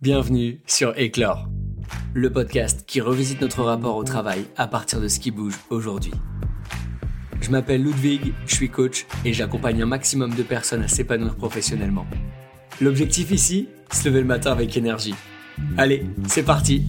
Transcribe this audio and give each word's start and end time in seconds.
Bienvenue 0.00 0.60
sur 0.66 0.98
Éclore, 0.98 1.48
le 2.12 2.32
podcast 2.32 2.84
qui 2.86 3.00
revisite 3.00 3.40
notre 3.40 3.62
rapport 3.62 3.94
au 3.96 4.02
travail 4.02 4.46
à 4.56 4.66
partir 4.66 5.00
de 5.00 5.06
ce 5.06 5.20
qui 5.20 5.30
bouge 5.30 5.54
aujourd'hui. 5.70 6.12
Je 7.40 7.50
m'appelle 7.50 7.82
Ludwig, 7.84 8.32
je 8.46 8.54
suis 8.54 8.70
coach 8.70 9.06
et 9.24 9.32
j'accompagne 9.32 9.82
un 9.82 9.86
maximum 9.86 10.34
de 10.34 10.42
personnes 10.42 10.82
à 10.82 10.88
s'épanouir 10.88 11.36
professionnellement. 11.36 12.06
L'objectif 12.80 13.30
ici, 13.30 13.68
se 13.92 14.08
lever 14.08 14.20
le 14.20 14.26
matin 14.26 14.50
avec 14.50 14.76
énergie. 14.76 15.14
Allez, 15.76 16.04
c'est 16.26 16.42
parti 16.42 16.82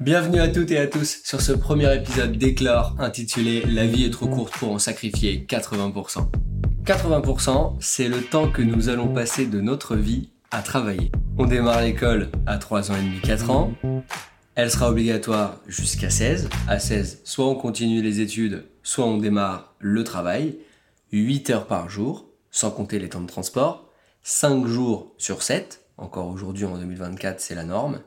Bienvenue 0.00 0.40
à 0.40 0.48
toutes 0.48 0.70
et 0.70 0.78
à 0.78 0.86
tous 0.86 1.20
sur 1.22 1.42
ce 1.42 1.52
premier 1.52 1.94
épisode 1.94 2.32
d'Éclore 2.38 2.96
intitulé 2.98 3.62
La 3.66 3.84
vie 3.84 4.04
est 4.04 4.10
trop 4.10 4.26
courte 4.26 4.54
pour 4.54 4.72
en 4.72 4.78
sacrifier 4.78 5.44
80%. 5.46 6.45
80%, 6.86 7.74
c'est 7.80 8.06
le 8.06 8.22
temps 8.22 8.48
que 8.48 8.62
nous 8.62 8.88
allons 8.88 9.12
passer 9.12 9.46
de 9.46 9.60
notre 9.60 9.96
vie 9.96 10.30
à 10.52 10.62
travailler. 10.62 11.10
On 11.36 11.44
démarre 11.44 11.82
l'école 11.82 12.30
à 12.46 12.58
3 12.58 12.92
ans 12.92 12.94
et 12.94 13.02
demi, 13.02 13.20
4 13.22 13.50
ans. 13.50 13.72
Elle 14.54 14.70
sera 14.70 14.88
obligatoire 14.88 15.58
jusqu'à 15.66 16.10
16. 16.10 16.48
À 16.68 16.78
16, 16.78 17.22
soit 17.24 17.48
on 17.48 17.56
continue 17.56 18.02
les 18.02 18.20
études, 18.20 18.66
soit 18.84 19.04
on 19.04 19.18
démarre 19.18 19.74
le 19.80 20.04
travail. 20.04 20.58
8 21.10 21.50
heures 21.50 21.66
par 21.66 21.88
jour, 21.88 22.28
sans 22.52 22.70
compter 22.70 23.00
les 23.00 23.08
temps 23.08 23.20
de 23.20 23.26
transport. 23.26 23.90
5 24.22 24.64
jours 24.68 25.12
sur 25.18 25.42
7. 25.42 25.82
Encore 25.96 26.28
aujourd'hui 26.28 26.66
en 26.66 26.78
2024, 26.78 27.40
c'est 27.40 27.56
la 27.56 27.64
norme. 27.64 27.98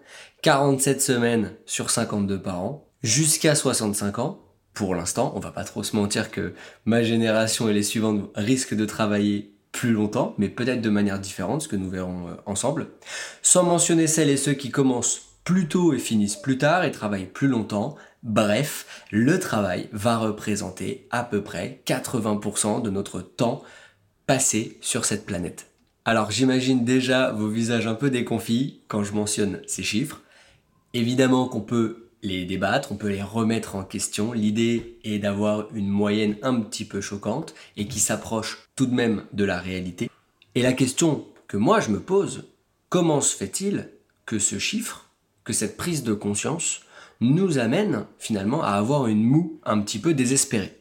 47 0.41 1.01
semaines 1.01 1.51
sur 1.65 1.91
52 1.91 2.41
par 2.41 2.61
an. 2.61 2.87
Jusqu'à 3.03 3.55
65 3.55 4.19
ans. 4.19 4.39
Pour 4.73 4.95
l'instant, 4.95 5.33
on 5.35 5.39
va 5.39 5.51
pas 5.51 5.63
trop 5.63 5.83
se 5.83 5.95
mentir 5.95 6.31
que 6.31 6.53
ma 6.85 7.03
génération 7.03 7.67
et 7.67 7.73
les 7.73 7.83
suivantes 7.83 8.29
risquent 8.35 8.75
de 8.75 8.85
travailler 8.85 9.53
plus 9.71 9.91
longtemps, 9.91 10.33
mais 10.37 10.49
peut-être 10.49 10.81
de 10.81 10.89
manière 10.89 11.19
différente, 11.19 11.61
ce 11.61 11.67
que 11.67 11.75
nous 11.75 11.89
verrons 11.89 12.27
euh, 12.27 12.33
ensemble. 12.45 12.87
Sans 13.41 13.63
mentionner 13.63 14.07
celles 14.07 14.29
et 14.29 14.37
ceux 14.37 14.53
qui 14.53 14.71
commencent 14.71 15.21
plus 15.43 15.67
tôt 15.67 15.93
et 15.93 15.99
finissent 15.99 16.35
plus 16.35 16.57
tard 16.57 16.83
et 16.83 16.91
travaillent 16.91 17.25
plus 17.25 17.47
longtemps. 17.47 17.95
Bref, 18.23 19.05
le 19.11 19.39
travail 19.39 19.89
va 19.91 20.17
représenter 20.17 21.07
à 21.11 21.23
peu 21.23 21.41
près 21.43 21.81
80% 21.85 22.81
de 22.81 22.89
notre 22.89 23.21
temps 23.21 23.63
passé 24.25 24.77
sur 24.81 25.05
cette 25.05 25.25
planète. 25.25 25.71
Alors 26.05 26.31
j'imagine 26.31 26.85
déjà 26.85 27.31
vos 27.31 27.47
visages 27.47 27.87
un 27.87 27.95
peu 27.95 28.09
déconfits 28.09 28.81
quand 28.87 29.03
je 29.03 29.13
mentionne 29.13 29.61
ces 29.67 29.83
chiffres. 29.83 30.21
Évidemment 30.93 31.47
qu'on 31.47 31.61
peut 31.61 32.08
les 32.21 32.45
débattre, 32.45 32.91
on 32.91 32.95
peut 32.95 33.09
les 33.09 33.23
remettre 33.23 33.75
en 33.75 33.83
question. 33.83 34.33
L'idée 34.33 34.97
est 35.03 35.19
d'avoir 35.19 35.67
une 35.73 35.89
moyenne 35.89 36.37
un 36.41 36.59
petit 36.61 36.85
peu 36.85 37.01
choquante 37.01 37.53
et 37.77 37.87
qui 37.87 37.99
s'approche 37.99 38.69
tout 38.75 38.85
de 38.85 38.93
même 38.93 39.23
de 39.33 39.45
la 39.45 39.59
réalité. 39.59 40.09
Et 40.55 40.61
la 40.61 40.73
question 40.73 41.25
que 41.47 41.57
moi 41.57 41.79
je 41.79 41.89
me 41.89 41.99
pose, 41.99 42.45
comment 42.89 43.21
se 43.21 43.35
fait-il 43.35 43.89
que 44.25 44.39
ce 44.39 44.59
chiffre, 44.59 45.09
que 45.43 45.53
cette 45.53 45.77
prise 45.77 46.03
de 46.03 46.13
conscience 46.13 46.81
nous 47.21 47.57
amène 47.57 48.05
finalement 48.17 48.63
à 48.63 48.71
avoir 48.71 49.07
une 49.07 49.23
moue 49.23 49.59
un 49.63 49.79
petit 49.79 49.99
peu 49.99 50.13
désespérée? 50.13 50.77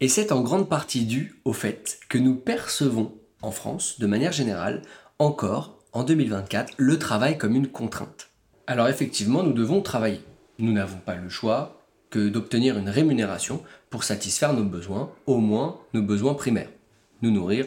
Et 0.00 0.08
c'est 0.08 0.32
en 0.32 0.42
grande 0.42 0.68
partie 0.68 1.04
dû 1.04 1.40
au 1.44 1.52
fait 1.52 1.98
que 2.08 2.18
nous 2.18 2.36
percevons 2.36 3.14
en 3.42 3.50
France, 3.50 3.98
de 3.98 4.06
manière 4.06 4.32
générale, 4.32 4.82
encore 5.18 5.78
en 5.92 6.04
2024, 6.04 6.74
le 6.76 6.98
travail 6.98 7.38
comme 7.38 7.56
une 7.56 7.68
contrainte. 7.68 8.28
Alors 8.66 8.88
effectivement, 8.88 9.42
nous 9.42 9.52
devons 9.52 9.80
travailler 9.80 10.20
nous 10.58 10.72
n'avons 10.72 10.98
pas 10.98 11.14
le 11.14 11.28
choix 11.28 11.82
que 12.10 12.28
d'obtenir 12.28 12.78
une 12.78 12.88
rémunération 12.88 13.62
pour 13.90 14.04
satisfaire 14.04 14.54
nos 14.54 14.64
besoins, 14.64 15.10
au 15.26 15.38
moins 15.38 15.78
nos 15.94 16.02
besoins 16.02 16.34
primaires. 16.34 16.70
Nous 17.22 17.30
nourrir, 17.30 17.66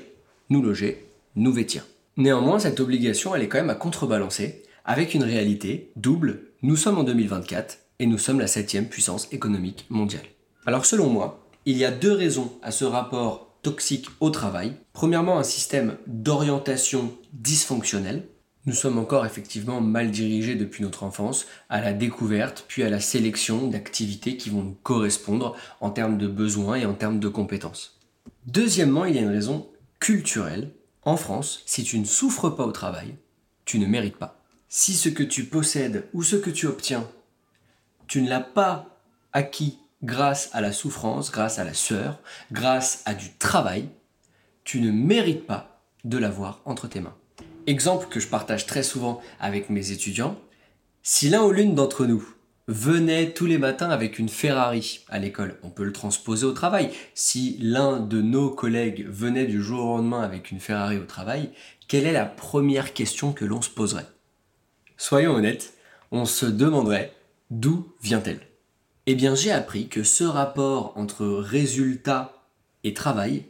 nous 0.50 0.62
loger, 0.62 1.08
nous 1.36 1.54
vêtir. 1.54 1.86
Néanmoins, 2.18 2.60
cette 2.60 2.80
obligation, 2.80 3.36
elle 3.36 3.44
est 3.44 3.48
quand 3.48 3.60
même 3.60 3.70
à 3.70 3.76
contrebalancer 3.76 4.64
avec 4.86 5.14
une 5.14 5.24
réalité 5.24 5.92
double. 5.96 6.42
Nous 6.62 6.76
sommes 6.76 6.98
en 6.98 7.04
2024 7.04 7.78
et 8.00 8.06
nous 8.06 8.18
sommes 8.18 8.40
la 8.40 8.48
septième 8.48 8.88
puissance 8.88 9.28
économique 9.32 9.86
mondiale. 9.90 10.26
Alors 10.66 10.86
selon 10.86 11.08
moi, 11.08 11.48
il 11.66 11.78
y 11.78 11.86
a 11.86 11.92
deux 11.92 12.14
raisons 12.14 12.52
à 12.64 12.72
ce 12.72 12.86
rapport 12.86 13.56
toxique 13.62 14.08
au 14.20 14.32
travail. 14.32 14.74
Premièrement, 14.94 15.38
un 15.38 15.44
système 15.44 15.98
d'orientation 16.08 17.12
dysfonctionnel 17.34 18.24
nous 18.66 18.74
sommes 18.74 19.00
encore 19.00 19.26
effectivement 19.26 19.82
mal 19.82 20.12
dirigés 20.12 20.56
depuis 20.56 20.84
notre 20.84 21.04
enfance 21.04 21.48
à 21.70 21.82
la 21.82 21.94
découverte 21.94 22.66
puis 22.68 22.84
à 22.84 22.90
la 22.90 23.00
sélection 23.00 23.68
d'activités 23.68 24.38
qui 24.38 24.52
vont 24.52 24.62
nous 24.62 24.78
correspondre 24.84 25.56
en 25.80 25.90
termes 25.90 26.18
de 26.18 26.28
besoins 26.28 26.76
et 26.76 26.86
en 26.86 26.94
termes 26.94 27.20
de 27.20 27.28
compétences. 27.28 28.00
Deuxièmement, 28.46 29.06
il 29.06 29.16
y 29.16 29.18
a 29.18 29.22
une 29.22 29.30
raison 29.30 29.68
culturelle. 30.00 30.72
En 31.04 31.18
France, 31.18 31.64
si 31.66 31.84
tu 31.84 31.98
ne 31.98 32.06
souffres 32.06 32.50
pas 32.50 32.66
au 32.66 32.72
travail, 32.72 33.16
tu 33.66 33.80
ne 33.80 33.88
mérites 33.88 34.18
pas. 34.18 34.40
Si 34.70 34.94
ce 34.94 35.10
que 35.10 35.24
tu 35.24 35.46
possèdes 35.46 36.08
ou 36.14 36.22
ce 36.22 36.36
que 36.36 36.52
tu 36.52 36.68
obtiens, 36.68 37.08
tu 38.08 38.22
ne 38.22 38.30
l'as 38.30 38.42
pas 38.42 39.00
acquis 39.34 39.80
grâce 40.04 40.50
à 40.54 40.62
la 40.62 40.72
souffrance, 40.72 41.32
grâce 41.32 41.58
à 41.58 41.64
la 41.64 41.74
sueur, 41.74 42.20
grâce 42.52 43.02
à 43.06 43.16
du 43.16 43.34
travail, 43.34 43.90
tu 44.64 44.82
ne 44.82 44.92
mérites 44.92 45.48
pas 45.48 45.82
de 46.04 46.20
l'avoir 46.20 46.62
entre 46.66 46.88
tes 46.88 47.00
mains. 47.00 47.16
Exemple 47.68 48.08
que 48.10 48.20
je 48.20 48.28
partage 48.28 48.66
très 48.66 48.84
souvent 48.84 49.22
avec 49.40 49.70
mes 49.70 49.92
étudiants, 49.92 50.40
si 51.04 51.30
l'un 51.30 51.44
ou 51.44 51.52
l'une 51.52 51.76
d'entre 51.76 52.06
nous 52.06 52.24
venait 52.68 53.34
tous 53.34 53.46
les 53.46 53.58
matins 53.58 53.90
avec 53.90 54.18
une 54.18 54.30
Ferrari 54.30 55.02
à 55.10 55.20
l'école, 55.20 55.58
on 55.64 55.70
peut 55.70 55.84
le 55.84 55.94
transposer 55.94 56.46
au 56.46 56.54
travail. 56.54 56.90
Si 57.14 57.58
l'un 57.60 58.00
de 58.00 58.22
nos 58.22 58.50
collègues 58.50 59.06
venait 59.08 59.46
du 59.46 59.62
jour 59.62 59.86
au 59.86 59.98
lendemain 59.98 60.22
avec 60.22 60.52
une 60.52 60.60
Ferrari 60.60 60.98
au 60.98 61.06
travail, 61.06 61.52
quelle 61.88 62.06
est 62.06 62.14
la 62.14 62.26
première 62.26 62.94
question 62.94 63.34
que 63.34 63.46
l'on 63.46 63.62
se 63.62 63.70
poserait? 63.70 64.08
Soyons 64.98 65.34
honnêtes, 65.34 65.74
on 66.12 66.26
se 66.26 66.46
demanderait 66.46 67.14
d'où 67.50 67.92
vient-elle? 68.02 68.42
Eh 69.06 69.16
bien 69.16 69.36
j'ai 69.36 69.52
appris 69.52 69.88
que 69.88 70.04
ce 70.04 70.24
rapport 70.24 70.94
entre 70.96 71.26
résultat 71.26 72.34
et 72.84 72.94
travail 72.94 73.46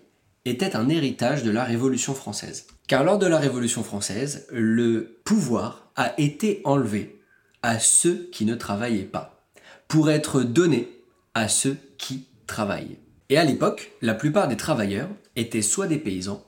était 0.46 0.76
un 0.76 0.90
héritage 0.90 1.44
de 1.44 1.52
la 1.52 1.64
Révolution 1.64 2.14
française. 2.14 2.68
Car 2.88 3.04
lors 3.04 3.20
de 3.20 3.28
la 3.28 3.38
Révolution 3.38 3.84
française, 3.84 4.48
le 4.52 5.20
pouvoir 5.24 5.92
a 5.96 6.20
été 6.20 6.62
enlevé 6.64 7.20
à 7.62 7.80
ceux 7.80 8.30
qui 8.32 8.46
ne 8.46 8.56
travaillaient 8.56 9.04
pas, 9.04 9.46
pour 9.88 10.10
être 10.10 10.42
donné 10.42 10.90
à 11.34 11.48
ceux 11.48 11.78
qui 11.98 12.28
travaillent. 12.48 12.98
Et 13.30 13.38
à 13.38 13.46
l'époque, 13.46 13.92
la 14.02 14.14
plupart 14.14 14.48
des 14.48 14.58
travailleurs 14.58 15.10
étaient 15.36 15.62
soit 15.62 15.88
des 15.88 16.00
paysans, 16.00 16.44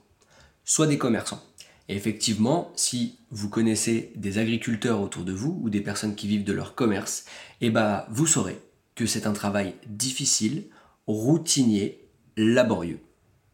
soit 0.66 0.88
des 0.88 0.98
commerçants. 0.98 1.44
Et 1.88 1.96
effectivement, 1.96 2.72
si 2.76 3.20
vous 3.30 3.50
connaissez 3.50 4.12
des 4.16 4.38
agriculteurs 4.38 5.02
autour 5.02 5.24
de 5.24 5.34
vous 5.34 5.60
ou 5.62 5.70
des 5.70 5.82
personnes 5.82 6.16
qui 6.16 6.28
vivent 6.28 6.44
de 6.44 6.54
leur 6.54 6.76
commerce, 6.76 7.26
eh 7.62 7.70
ben, 7.70 8.06
vous 8.10 8.28
saurez 8.28 8.60
que 8.96 9.06
c'est 9.06 9.28
un 9.28 9.34
travail 9.34 9.76
difficile, 9.88 10.66
routinier, 11.08 12.08
laborieux. 12.38 13.00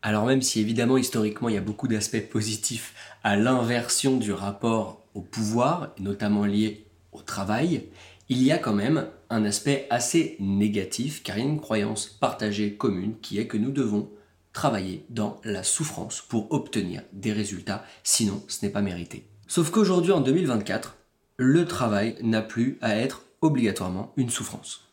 Alors 0.01 0.25
même 0.25 0.41
si 0.41 0.61
évidemment 0.61 0.97
historiquement 0.97 1.49
il 1.49 1.55
y 1.55 1.57
a 1.57 1.61
beaucoup 1.61 1.87
d'aspects 1.87 2.29
positifs 2.29 2.93
à 3.23 3.35
l'inversion 3.35 4.17
du 4.17 4.31
rapport 4.31 5.01
au 5.13 5.21
pouvoir, 5.21 5.93
notamment 5.99 6.45
lié 6.45 6.85
au 7.11 7.21
travail, 7.21 7.87
il 8.29 8.41
y 8.41 8.51
a 8.51 8.57
quand 8.57 8.73
même 8.73 9.07
un 9.29 9.43
aspect 9.43 9.87
assez 9.89 10.37
négatif 10.39 11.23
car 11.23 11.37
il 11.37 11.43
y 11.43 11.47
a 11.47 11.49
une 11.49 11.59
croyance 11.59 12.07
partagée 12.07 12.75
commune 12.75 13.15
qui 13.21 13.39
est 13.39 13.47
que 13.47 13.57
nous 13.57 13.71
devons 13.71 14.09
travailler 14.53 15.05
dans 15.09 15.39
la 15.43 15.63
souffrance 15.63 16.21
pour 16.21 16.51
obtenir 16.51 17.01
des 17.13 17.33
résultats, 17.33 17.83
sinon 18.03 18.43
ce 18.47 18.65
n'est 18.65 18.71
pas 18.71 18.81
mérité. 18.81 19.25
Sauf 19.47 19.71
qu'aujourd'hui 19.71 20.11
en 20.11 20.21
2024, 20.21 20.95
le 21.37 21.65
travail 21.65 22.15
n'a 22.21 22.41
plus 22.41 22.77
à 22.81 22.95
être 22.95 23.23
obligatoirement 23.41 24.13
une 24.15 24.29
souffrance. 24.29 24.88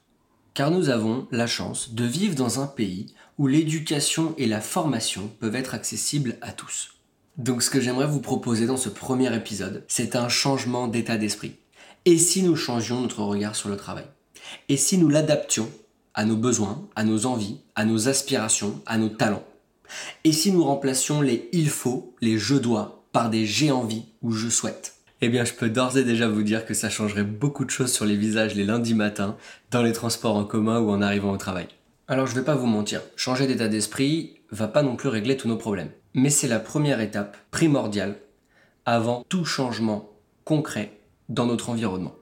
Car 0.56 0.70
nous 0.70 0.88
avons 0.88 1.28
la 1.32 1.46
chance 1.46 1.92
de 1.92 2.06
vivre 2.06 2.34
dans 2.34 2.62
un 2.62 2.66
pays 2.66 3.12
où 3.36 3.46
l'éducation 3.46 4.34
et 4.38 4.46
la 4.46 4.62
formation 4.62 5.30
peuvent 5.38 5.54
être 5.54 5.74
accessibles 5.74 6.38
à 6.40 6.50
tous. 6.50 6.94
Donc 7.36 7.62
ce 7.62 7.68
que 7.68 7.78
j'aimerais 7.78 8.06
vous 8.06 8.22
proposer 8.22 8.64
dans 8.64 8.78
ce 8.78 8.88
premier 8.88 9.36
épisode, 9.36 9.84
c'est 9.86 10.16
un 10.16 10.30
changement 10.30 10.88
d'état 10.88 11.18
d'esprit. 11.18 11.56
Et 12.06 12.16
si 12.16 12.42
nous 12.42 12.56
changions 12.56 13.02
notre 13.02 13.22
regard 13.22 13.54
sur 13.54 13.68
le 13.68 13.76
travail? 13.76 14.06
Et 14.70 14.78
si 14.78 14.96
nous 14.96 15.10
l'adaptions 15.10 15.70
à 16.14 16.24
nos 16.24 16.36
besoins, 16.38 16.88
à 16.96 17.04
nos 17.04 17.26
envies, 17.26 17.58
à 17.74 17.84
nos 17.84 18.08
aspirations, 18.08 18.80
à 18.86 18.96
nos 18.96 19.10
talents? 19.10 19.44
Et 20.24 20.32
si 20.32 20.52
nous 20.52 20.64
remplacions 20.64 21.20
les 21.20 21.50
il 21.52 21.68
faut, 21.68 22.14
les 22.22 22.38
je 22.38 22.54
dois, 22.54 23.04
par 23.12 23.28
des 23.28 23.44
j'ai 23.44 23.70
envie 23.70 24.04
ou 24.22 24.32
je 24.32 24.48
souhaite 24.48 24.95
eh 25.22 25.28
bien, 25.28 25.44
je 25.44 25.54
peux 25.54 25.70
d'ores 25.70 25.96
et 25.96 26.04
déjà 26.04 26.28
vous 26.28 26.42
dire 26.42 26.66
que 26.66 26.74
ça 26.74 26.90
changerait 26.90 27.24
beaucoup 27.24 27.64
de 27.64 27.70
choses 27.70 27.92
sur 27.92 28.04
les 28.04 28.16
visages 28.16 28.54
les 28.54 28.64
lundis 28.64 28.94
matins, 28.94 29.36
dans 29.70 29.82
les 29.82 29.92
transports 29.92 30.36
en 30.36 30.44
commun 30.44 30.78
ou 30.80 30.90
en 30.90 31.00
arrivant 31.00 31.32
au 31.32 31.36
travail. 31.38 31.68
Alors 32.08 32.26
je 32.26 32.34
vais 32.34 32.44
pas 32.44 32.54
vous 32.54 32.66
mentir, 32.66 33.00
changer 33.16 33.46
d'état 33.46 33.68
d'esprit 33.68 34.40
va 34.50 34.68
pas 34.68 34.82
non 34.82 34.94
plus 34.94 35.08
régler 35.08 35.36
tous 35.36 35.48
nos 35.48 35.56
problèmes. 35.56 35.90
Mais 36.14 36.30
c'est 36.30 36.48
la 36.48 36.60
première 36.60 37.00
étape 37.00 37.36
primordiale 37.50 38.16
avant 38.84 39.24
tout 39.28 39.44
changement 39.44 40.12
concret 40.44 41.00
dans 41.28 41.46
notre 41.46 41.70
environnement. 41.70 42.14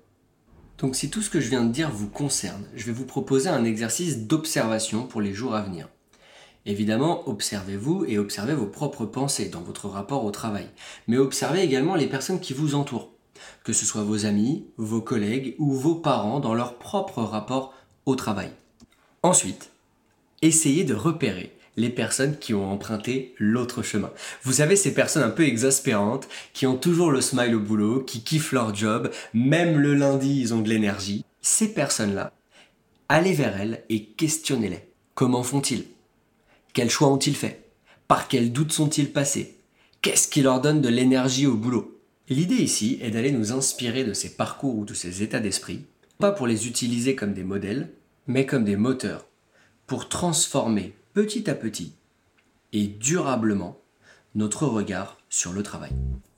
Donc 0.78 0.96
si 0.96 1.10
tout 1.10 1.20
ce 1.20 1.30
que 1.30 1.40
je 1.40 1.50
viens 1.50 1.64
de 1.64 1.72
dire 1.72 1.90
vous 1.90 2.08
concerne, 2.08 2.64
je 2.74 2.86
vais 2.86 2.92
vous 2.92 3.04
proposer 3.04 3.48
un 3.48 3.64
exercice 3.64 4.26
d'observation 4.26 5.06
pour 5.06 5.20
les 5.20 5.34
jours 5.34 5.54
à 5.54 5.62
venir. 5.62 5.88
Évidemment, 6.66 7.28
observez-vous 7.28 8.06
et 8.06 8.18
observez 8.18 8.54
vos 8.54 8.66
propres 8.66 9.04
pensées 9.04 9.48
dans 9.48 9.60
votre 9.60 9.88
rapport 9.88 10.24
au 10.24 10.30
travail. 10.30 10.66
Mais 11.08 11.18
observez 11.18 11.62
également 11.62 11.94
les 11.94 12.06
personnes 12.06 12.40
qui 12.40 12.54
vous 12.54 12.74
entourent, 12.74 13.10
que 13.64 13.74
ce 13.74 13.84
soit 13.84 14.02
vos 14.02 14.24
amis, 14.24 14.66
vos 14.78 15.02
collègues 15.02 15.54
ou 15.58 15.74
vos 15.74 15.94
parents 15.94 16.40
dans 16.40 16.54
leur 16.54 16.78
propre 16.78 17.22
rapport 17.22 17.74
au 18.06 18.16
travail. 18.16 18.50
Ensuite, 19.22 19.70
essayez 20.42 20.84
de 20.84 20.94
repérer 20.94 21.54
les 21.76 21.90
personnes 21.90 22.38
qui 22.38 22.54
ont 22.54 22.70
emprunté 22.70 23.34
l'autre 23.38 23.82
chemin. 23.82 24.10
Vous 24.42 24.54
savez, 24.54 24.76
ces 24.76 24.94
personnes 24.94 25.24
un 25.24 25.30
peu 25.30 25.44
exaspérantes, 25.44 26.28
qui 26.52 26.66
ont 26.66 26.76
toujours 26.76 27.10
le 27.10 27.20
smile 27.20 27.54
au 27.54 27.60
boulot, 27.60 28.00
qui 28.00 28.22
kiffent 28.22 28.52
leur 28.52 28.74
job, 28.74 29.10
même 29.32 29.78
le 29.78 29.94
lundi, 29.94 30.40
ils 30.40 30.54
ont 30.54 30.60
de 30.60 30.68
l'énergie. 30.68 31.24
Ces 31.42 31.74
personnes-là, 31.74 32.32
allez 33.08 33.32
vers 33.32 33.60
elles 33.60 33.84
et 33.88 34.04
questionnez-les. 34.04 34.88
Comment 35.14 35.42
font-ils? 35.42 35.84
Quels 36.74 36.90
choix 36.90 37.06
ont-ils 37.06 37.36
fait 37.36 37.70
Par 38.08 38.26
quels 38.26 38.52
doutes 38.52 38.72
sont-ils 38.72 39.12
passés? 39.12 39.60
Qu'est-ce 40.02 40.26
qui 40.26 40.42
leur 40.42 40.60
donne 40.60 40.80
de 40.80 40.88
l'énergie 40.88 41.46
au 41.46 41.54
boulot? 41.54 42.00
L'idée 42.28 42.56
ici 42.56 42.98
est 43.00 43.12
d'aller 43.12 43.30
nous 43.30 43.52
inspirer 43.52 44.02
de 44.02 44.12
ces 44.12 44.34
parcours 44.34 44.76
ou 44.76 44.84
de 44.84 44.92
ces 44.92 45.22
états 45.22 45.38
d'esprit, 45.38 45.84
pas 46.18 46.32
pour 46.32 46.48
les 46.48 46.66
utiliser 46.66 47.14
comme 47.14 47.32
des 47.32 47.44
modèles, 47.44 47.92
mais 48.26 48.44
comme 48.44 48.64
des 48.64 48.74
moteurs, 48.74 49.24
pour 49.86 50.08
transformer 50.08 50.96
petit 51.12 51.48
à 51.48 51.54
petit 51.54 51.92
et 52.72 52.88
durablement 52.88 53.80
notre 54.34 54.66
regard 54.66 55.18
sur 55.28 55.52
le 55.52 55.62
travail. 55.62 55.92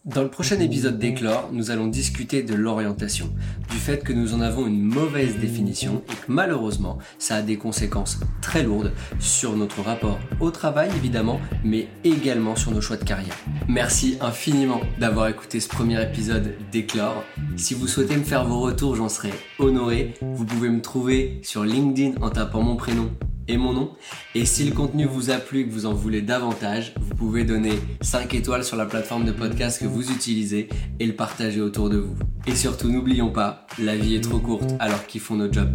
Dans 0.06 0.22
le 0.22 0.28
prochain 0.28 0.60
épisode 0.60 1.00
d'Éclore, 1.00 1.50
nous 1.52 1.72
allons 1.72 1.88
discuter 1.88 2.44
de 2.44 2.54
l'orientation, 2.54 3.28
du 3.68 3.76
fait 3.76 4.04
que 4.04 4.12
nous 4.12 4.34
en 4.34 4.40
avons 4.40 4.68
une 4.68 4.80
mauvaise 4.80 5.38
définition 5.38 6.00
et 6.08 6.12
que 6.12 6.26
malheureusement, 6.28 6.98
ça 7.18 7.34
a 7.34 7.42
des 7.42 7.56
conséquences 7.56 8.20
très 8.40 8.62
lourdes 8.62 8.92
sur 9.18 9.56
notre 9.56 9.82
rapport 9.82 10.20
au 10.38 10.52
travail 10.52 10.90
évidemment, 10.94 11.40
mais 11.64 11.88
également 12.04 12.54
sur 12.54 12.70
nos 12.70 12.80
choix 12.80 12.96
de 12.96 13.02
carrière. 13.02 13.36
Merci 13.66 14.16
infiniment 14.20 14.80
d'avoir 15.00 15.26
écouté 15.26 15.58
ce 15.58 15.68
premier 15.68 16.00
épisode 16.00 16.54
d'Éclore. 16.70 17.24
Si 17.56 17.74
vous 17.74 17.88
souhaitez 17.88 18.16
me 18.16 18.22
faire 18.22 18.46
vos 18.46 18.60
retours, 18.60 18.94
j'en 18.94 19.08
serai 19.08 19.32
honoré. 19.58 20.14
Vous 20.22 20.44
pouvez 20.44 20.68
me 20.68 20.82
trouver 20.82 21.40
sur 21.42 21.64
LinkedIn 21.64 22.22
en 22.22 22.30
tapant 22.30 22.62
mon 22.62 22.76
prénom 22.76 23.10
et 23.48 23.56
mon 23.56 23.72
nom. 23.72 23.92
Et 24.34 24.44
si 24.44 24.64
le 24.64 24.72
contenu 24.72 25.04
vous 25.04 25.30
a 25.30 25.36
plu 25.36 25.60
et 25.60 25.66
que 25.66 25.72
vous 25.72 25.86
en 25.86 25.94
voulez 25.94 26.22
davantage, 26.22 26.94
vous 27.00 27.14
pouvez 27.14 27.44
donner 27.44 27.74
5 28.00 28.34
étoiles 28.34 28.64
sur 28.64 28.76
la 28.76 28.86
plateforme 28.86 29.24
de 29.24 29.32
podcast 29.32 29.80
que 29.80 29.86
vous 29.86 30.10
utilisez 30.10 30.68
et 31.00 31.06
le 31.06 31.14
partager 31.14 31.60
autour 31.60 31.90
de 31.90 31.98
vous. 31.98 32.16
Et 32.46 32.54
surtout, 32.54 32.90
n'oublions 32.90 33.30
pas, 33.30 33.66
la 33.78 33.96
vie 33.96 34.14
est 34.14 34.20
trop 34.20 34.38
courte 34.38 34.74
alors 34.78 35.06
qu'ils 35.06 35.20
font 35.20 35.36
notre 35.36 35.54
job. 35.54 35.70